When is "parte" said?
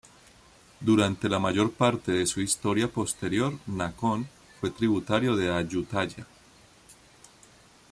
1.73-2.11